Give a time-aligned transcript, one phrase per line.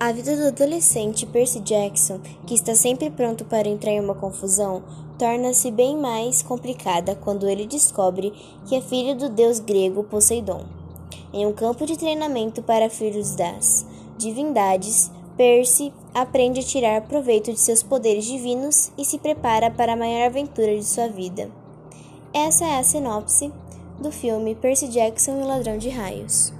[0.00, 4.82] A vida do adolescente Percy Jackson, que está sempre pronto para entrar em uma confusão,
[5.16, 8.32] torna-se bem mais complicada quando ele descobre
[8.66, 10.64] que é filho do deus grego Poseidon.
[11.32, 13.86] Em um campo de treinamento para filhos das
[14.18, 19.96] divindades, Percy aprende a tirar proveito de seus poderes divinos e se prepara para a
[19.96, 21.50] maior aventura de sua vida.
[22.32, 23.52] Essa é a sinopse
[24.00, 26.52] do filme Percy Jackson e o Ladrão de Raios.